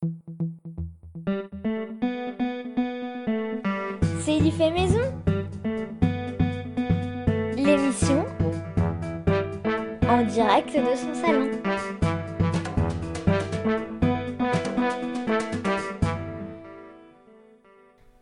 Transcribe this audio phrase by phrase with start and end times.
[0.00, 0.06] C'est
[4.38, 5.12] du fait maison
[7.56, 8.24] L'émission
[10.08, 11.50] en direct de son salon.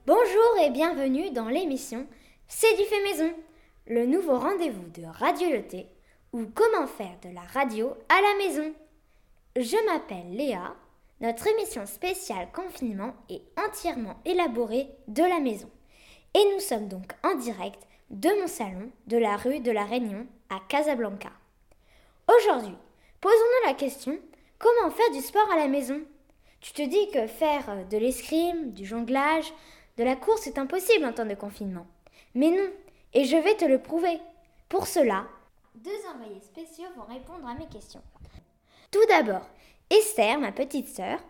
[0.06, 2.06] Bonjour et bienvenue dans l'émission
[2.48, 3.30] C'est du fait maison,
[3.86, 5.84] le nouveau rendez-vous de Radio Le
[6.32, 8.72] ou comment faire de la radio à la maison.
[9.56, 10.74] Je m'appelle Léa.
[11.22, 15.70] Notre émission spéciale confinement est entièrement élaborée de la maison.
[16.34, 20.26] Et nous sommes donc en direct de mon salon de la rue de la Réunion
[20.50, 21.30] à Casablanca.
[22.28, 22.76] Aujourd'hui,
[23.22, 24.18] posons-nous la question
[24.58, 26.02] comment faire du sport à la maison?
[26.60, 29.54] Tu te dis que faire de l'escrime, du jonglage,
[29.96, 31.86] de la course est impossible en temps de confinement.
[32.34, 32.68] Mais non,
[33.14, 34.20] et je vais te le prouver.
[34.68, 35.26] Pour cela,
[35.76, 38.02] deux envoyés spéciaux vont répondre à mes questions.
[38.90, 39.48] Tout d'abord,
[39.90, 41.20] Esther, ma petite sœur,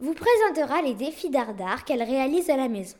[0.00, 2.96] vous présentera les défis d'Ardard qu'elle réalise à la maison.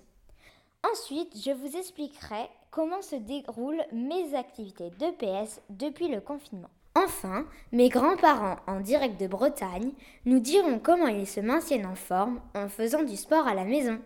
[0.92, 6.68] Ensuite, je vous expliquerai comment se déroulent mes activités d'EPS depuis le confinement.
[6.94, 9.92] Enfin, mes grands-parents en direct de Bretagne
[10.26, 13.98] nous diront comment ils se maintiennent en forme en faisant du sport à la maison.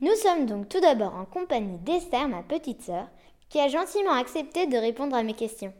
[0.00, 3.08] Nous sommes donc tout d'abord en compagnie d'Esther, ma petite sœur,
[3.48, 5.74] qui a gentiment accepté de répondre à mes questions.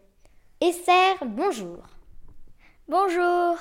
[0.60, 1.78] Esther, bonjour.
[2.91, 3.56] Bonjour.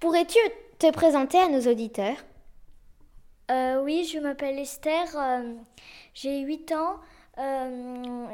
[0.00, 0.38] Pourrais-tu
[0.78, 2.16] te présenter à nos auditeurs?
[3.50, 5.52] Euh, Oui, je m'appelle Esther, euh,
[6.14, 6.96] j'ai 8 ans.
[7.36, 8.26] Euh,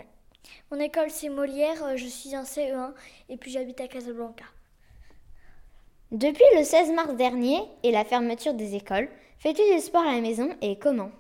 [0.71, 2.93] mon école c'est Molière, je suis en CE1
[3.31, 4.45] et puis j'habite à Casablanca.
[6.13, 9.09] Depuis le 16 mars dernier et la fermeture des écoles,
[9.41, 11.11] fais-tu du sport à la maison et comment?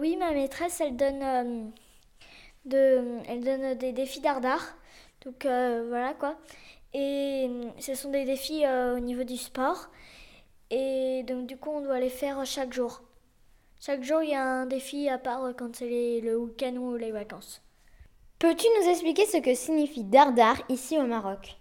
[0.00, 1.70] Oui, ma maîtresse, elle donne
[2.72, 4.40] elle donne des défis d'art
[5.24, 6.36] Donc euh, voilà quoi.
[6.92, 9.88] Et euh, ce sont des défis euh, au niveau du sport.
[10.70, 13.02] Et donc du coup on doit les faire chaque jour.
[13.80, 17.10] Chaque jour il y a un défi à part quand c'est le week-end ou les
[17.10, 17.62] vacances.
[18.38, 21.56] Peux-tu nous expliquer ce que signifie dardar ici au Maroc?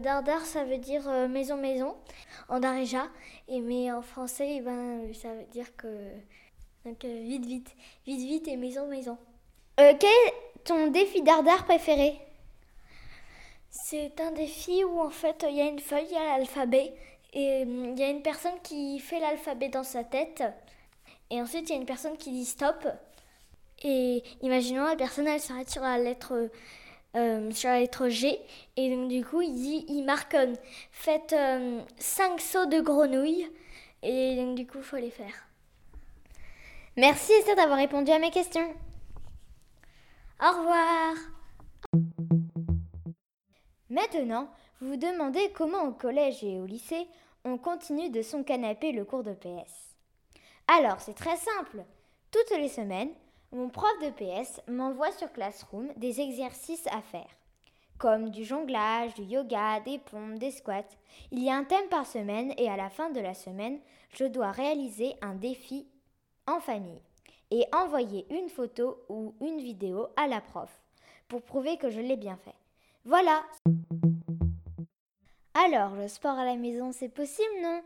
[0.00, 1.96] Dardar ça veut dire maison maison
[2.48, 3.08] en daréja
[3.48, 5.88] et mais en français eh ben ça veut dire que
[6.84, 7.74] donc vite vite
[8.06, 9.18] vite vite et maison maison.
[9.80, 12.20] Euh, quel est ton défi dardard préféré?
[13.74, 16.92] C'est un défi où en fait il y a une feuille, il y a l'alphabet
[17.32, 20.44] et hum, il y a une personne qui fait l'alphabet dans sa tête
[21.30, 22.86] et ensuite il y a une personne qui dit stop
[23.82, 26.50] et imaginons la personne elle s'arrête sur la lettre
[27.16, 28.38] euh, sur la lettre G
[28.76, 30.36] et donc du coup il dit il marque
[30.90, 31.34] faites
[31.98, 33.50] 5 sauts de grenouille
[34.02, 35.46] et donc du coup il faut les faire.
[36.98, 38.68] Merci Esther d'avoir répondu à mes questions.
[40.42, 41.14] Au revoir.
[43.92, 44.48] Maintenant,
[44.80, 47.06] vous vous demandez comment au collège et au lycée
[47.44, 49.98] on continue de son canapé le cours de PS.
[50.66, 51.84] Alors, c'est très simple.
[52.30, 53.10] Toutes les semaines,
[53.52, 57.28] mon prof de PS m'envoie sur Classroom des exercices à faire,
[57.98, 60.96] comme du jonglage, du yoga, des pompes, des squats.
[61.30, 63.78] Il y a un thème par semaine et à la fin de la semaine,
[64.14, 65.86] je dois réaliser un défi
[66.46, 67.02] en famille
[67.50, 70.70] et envoyer une photo ou une vidéo à la prof
[71.28, 72.54] pour prouver que je l'ai bien fait.
[73.04, 73.42] Voilà.
[75.54, 77.82] Alors, le sport à la maison, c'est possible, non?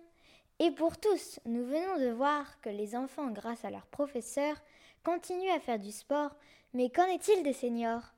[0.58, 4.56] Et pour tous, nous venons de voir que les enfants, grâce à leurs professeurs,
[5.04, 6.30] continuent à faire du sport,
[6.72, 8.12] mais qu'en est-il des seniors?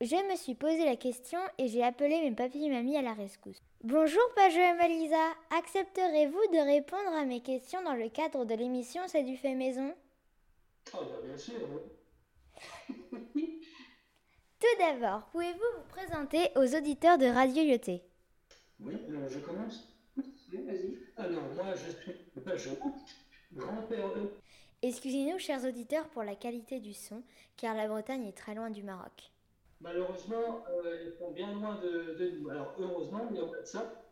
[0.00, 3.14] Je me suis posé la question et j'ai appelé mes papis et mamie à la
[3.14, 3.60] rescousse.
[3.82, 5.16] Bonjour Pajou et Malisa,
[5.58, 9.92] accepterez-vous de répondre à mes questions dans le cadre de l'émission C'est du fait maison?
[10.94, 11.54] Oh, bah, bien sûr,
[14.60, 18.02] Tout d'abord, pouvez-vous vous présenter aux auditeurs de Radio Yoté?
[18.80, 20.98] Oui, euh, je commence Oui, vas-y.
[21.16, 22.78] Alors, moi, je suis Pajot,
[23.52, 24.30] grand-père de...
[24.82, 27.22] Excusez-nous, chers auditeurs, pour la qualité du son,
[27.56, 29.32] car la Bretagne est très loin du Maroc.
[29.80, 32.48] Malheureusement, euh, ils sont bien loin de, de, nous.
[32.50, 34.04] Alors, heureusement, il y a pas de ça.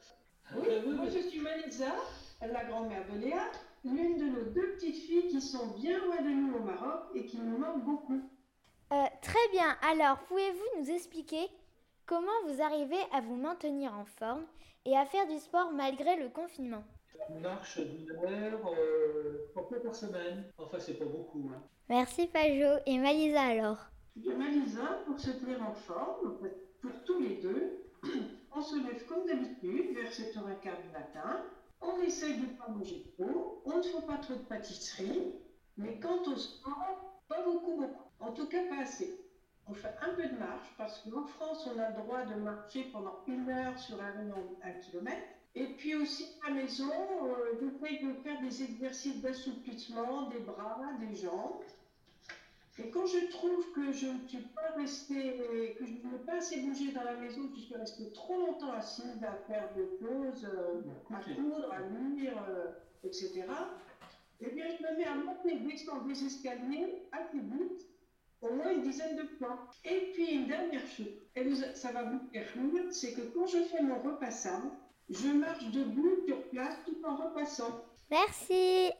[0.56, 1.94] Oui, euh, moi, je suis Malisa,
[2.40, 3.50] la grand-mère de Léa,
[3.84, 7.24] l'une de nos deux petites filles qui sont bien loin de nous au Maroc et
[7.24, 8.20] qui nous manquent beaucoup.
[8.92, 11.48] Euh, très bien, alors pouvez-vous nous expliquer
[12.06, 14.44] comment vous arrivez à vous maintenir en forme
[14.84, 16.84] et à faire du sport malgré le confinement?
[17.28, 20.44] On marche d'une heure, euh, fois par semaine.
[20.58, 21.50] Enfin, c'est pas beaucoup.
[21.52, 21.62] Hein.
[21.88, 22.80] Merci Pajot.
[22.86, 23.78] Et Malisa alors?
[24.24, 26.38] Et Malisa, pour se tenir en forme,
[26.80, 27.84] pour tous les deux,
[28.54, 31.44] on se lève comme d'habitude vers 7h15 du matin.
[31.80, 35.34] On essaye de ne pas manger trop, on ne fait pas trop de pâtisserie,
[35.76, 38.04] mais quant au sport, pas beaucoup, beaucoup.
[38.18, 39.25] En tout cas, pas assez.
[39.68, 42.84] On fait un peu de marche parce qu'en France, on a le droit de marcher
[42.92, 44.14] pendant une heure sur un
[44.62, 45.26] un kilomètre.
[45.56, 46.92] Et puis aussi à la maison,
[47.24, 51.62] euh, j'essaie de faire des exercices d'assouplissement des bras, des jambes.
[52.78, 56.36] Et quand je trouve que je ne suis pas restée, que je ne peux pas
[56.36, 59.84] assez bouger dans la maison, que je suis restée trop longtemps assise à faire des
[59.96, 62.66] pauses, euh, à coudre, à lire, euh,
[63.02, 63.46] etc.,
[64.42, 67.86] eh bien, je me mets à monter et descendre des escaliers assez vite,
[68.42, 69.68] au moins une dizaine de fois.
[69.84, 72.46] Et puis, une dernière chose, et ça va vous faire
[72.90, 74.62] c'est que quand je fais mon repassage,
[75.08, 77.84] je marche debout sur place tout en repassant.
[78.10, 78.90] Merci.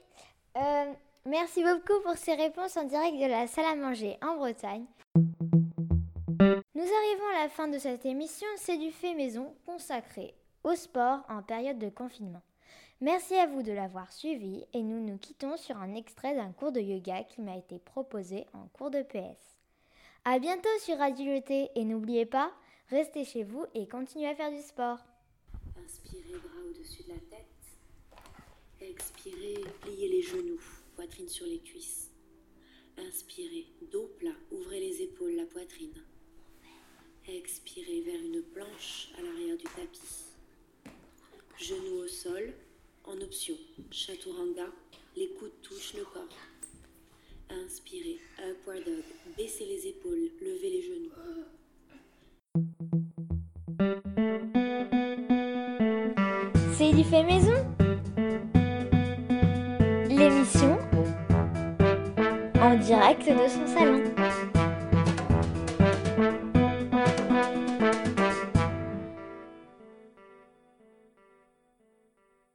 [0.57, 0.93] Euh,
[1.27, 4.87] merci beaucoup pour ces réponses en direct de la salle à manger en Bretagne.
[6.77, 11.21] Nous arrivons à la fin de cette émission C'est du fait maison consacrée au sport
[11.29, 12.43] en période de confinement.
[13.03, 16.73] Merci à vous de l'avoir suivi et nous nous quittons sur un extrait d'un cours
[16.73, 19.59] de yoga qui m'a été proposé en cours de PS.
[20.25, 22.51] À bientôt sur Radio Le et n'oubliez pas,
[22.89, 24.99] restez chez vous et continuez à faire du sport.
[25.85, 27.45] Inspirez bras au-dessus de la tête.
[28.81, 30.63] Expirez, pliez les genoux,
[30.95, 32.11] poitrine sur les cuisses.
[32.97, 36.03] Inspirez, dos plat, ouvrez les épaules, la poitrine.
[37.29, 40.33] Expirez vers une planche à l'arrière du tapis.
[41.59, 42.55] Genoux au sol,
[43.07, 43.55] en option,
[43.91, 44.67] chaturanga,
[45.17, 46.23] les coudes touchent le corps.
[47.49, 49.05] Inspirez, upward dog,
[49.37, 51.13] baissez les épaules, levez les genoux.
[56.77, 57.65] C'est du fait maison
[60.09, 60.79] L'émission
[62.61, 64.56] en direct de son salon.